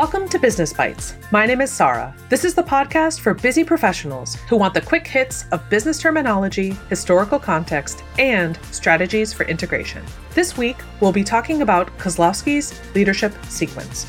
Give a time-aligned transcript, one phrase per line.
[0.00, 1.14] Welcome to Business Bites.
[1.30, 2.14] My name is Sarah.
[2.30, 6.70] This is the podcast for busy professionals who want the quick hits of business terminology,
[6.88, 10.02] historical context, and strategies for integration.
[10.34, 14.06] This week, we'll be talking about Kozlowski's leadership sequence.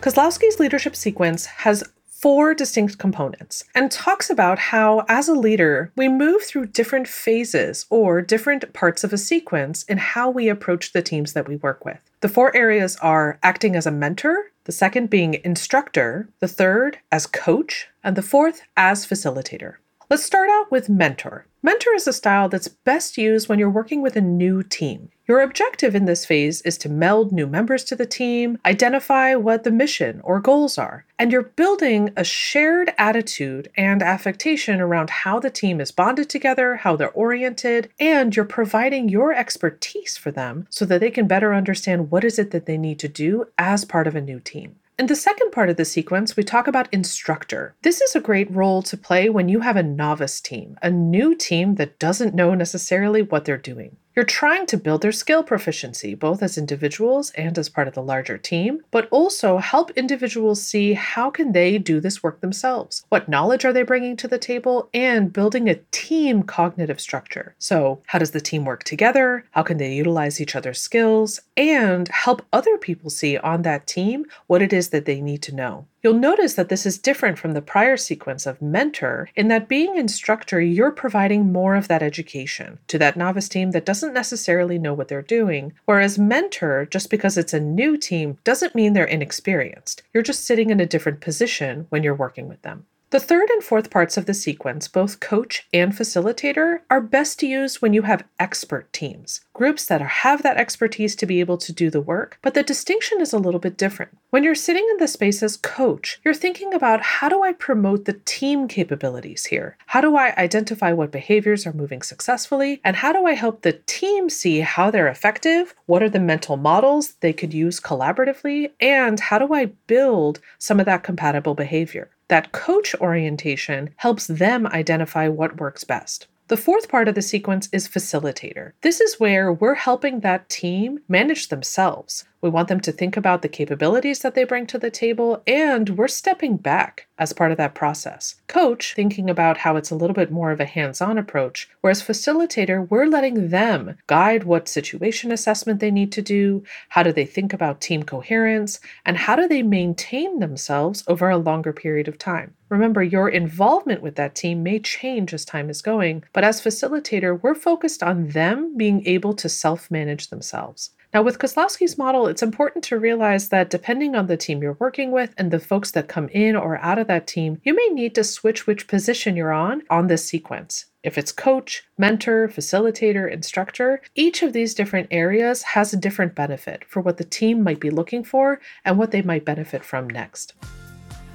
[0.00, 1.82] Kozlowski's leadership sequence has
[2.20, 7.86] four distinct components and talks about how, as a leader, we move through different phases
[7.90, 11.84] or different parts of a sequence in how we approach the teams that we work
[11.84, 11.98] with.
[12.20, 17.26] The four areas are acting as a mentor, the second being instructor, the third as
[17.26, 19.74] coach, and the fourth as facilitator.
[20.10, 21.44] Let's start out with mentor.
[21.62, 25.10] Mentor is a style that's best used when you're working with a new team.
[25.26, 29.64] Your objective in this phase is to meld new members to the team, identify what
[29.64, 35.38] the mission or goals are, and you're building a shared attitude and affectation around how
[35.38, 40.66] the team is bonded together, how they're oriented, and you're providing your expertise for them
[40.70, 43.84] so that they can better understand what is it that they need to do as
[43.84, 44.76] part of a new team.
[44.98, 47.76] In the second part of the sequence, we talk about instructor.
[47.82, 51.36] This is a great role to play when you have a novice team, a new
[51.36, 53.96] team that doesn't know necessarily what they're doing.
[54.18, 58.02] You're trying to build their skill proficiency, both as individuals and as part of the
[58.02, 63.06] larger team, but also help individuals see how can they do this work themselves?
[63.10, 64.88] What knowledge are they bringing to the table?
[64.92, 67.54] And building a team cognitive structure.
[67.60, 69.44] So, how does the team work together?
[69.52, 71.40] How can they utilize each other's skills?
[71.56, 75.54] And help other people see on that team what it is that they need to
[75.54, 75.86] know.
[76.08, 79.98] You'll notice that this is different from the prior sequence of mentor in that being
[79.98, 84.94] instructor, you're providing more of that education to that novice team that doesn't necessarily know
[84.94, 85.74] what they're doing.
[85.84, 90.02] Whereas mentor, just because it's a new team, doesn't mean they're inexperienced.
[90.14, 92.86] You're just sitting in a different position when you're working with them.
[93.10, 97.46] The third and fourth parts of the sequence, both coach and facilitator, are best to
[97.46, 101.72] use when you have expert teams, groups that have that expertise to be able to
[101.72, 104.18] do the work, but the distinction is a little bit different.
[104.28, 108.04] When you're sitting in the space as coach, you're thinking about how do I promote
[108.04, 109.78] the team capabilities here?
[109.86, 112.78] How do I identify what behaviors are moving successfully?
[112.84, 115.74] And how do I help the team see how they're effective?
[115.86, 118.72] What are the mental models they could use collaboratively?
[118.80, 122.10] And how do I build some of that compatible behavior?
[122.28, 126.26] That coach orientation helps them identify what works best.
[126.48, 128.72] The fourth part of the sequence is facilitator.
[128.80, 132.24] This is where we're helping that team manage themselves.
[132.40, 135.90] We want them to think about the capabilities that they bring to the table, and
[135.90, 138.36] we're stepping back as part of that process.
[138.46, 142.00] Coach, thinking about how it's a little bit more of a hands on approach, whereas
[142.00, 147.26] facilitator, we're letting them guide what situation assessment they need to do, how do they
[147.26, 152.18] think about team coherence, and how do they maintain themselves over a longer period of
[152.18, 152.54] time.
[152.68, 157.42] Remember, your involvement with that team may change as time is going, but as facilitator,
[157.42, 160.90] we're focused on them being able to self manage themselves.
[161.14, 165.10] Now, with Kozlowski's model, it's important to realize that depending on the team you're working
[165.10, 168.14] with and the folks that come in or out of that team, you may need
[168.14, 170.84] to switch which position you're on on this sequence.
[171.02, 176.84] If it's coach, mentor, facilitator, instructor, each of these different areas has a different benefit
[176.84, 180.52] for what the team might be looking for and what they might benefit from next.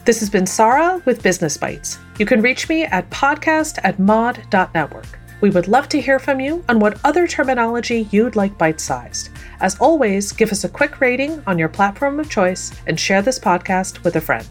[0.05, 1.97] This has been Sarah with Business Bites.
[2.19, 5.17] You can reach me at podcast at mod.network.
[5.43, 9.29] We would love to hear from you on what other terminology you'd like bite sized.
[9.63, 13.39] As always, give us a quick rating on your platform of choice and share this
[13.39, 14.45] podcast with a friend.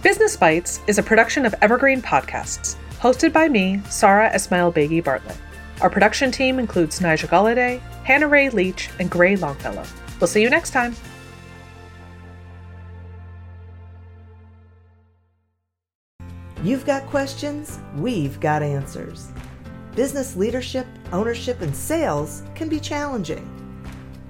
[0.00, 5.36] Business Bites is a production of Evergreen Podcasts, hosted by me, Sarah Esmail Begi Bartlett.
[5.80, 9.82] Our production team includes Nigel Galladay, Hannah Ray Leach, and Gray Longfellow.
[10.20, 10.94] We'll see you next time.
[16.62, 19.32] You've got questions, we've got answers.
[19.96, 23.50] Business leadership, ownership, and sales can be challenging.